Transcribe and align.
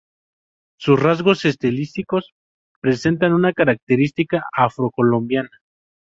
Sus 0.79 0.99
rasgos 0.99 1.45
estilísticos 1.45 2.33
presentan 2.81 3.33
una 3.33 3.53
característica 3.53 4.43
afro-colombiana. 4.51 5.51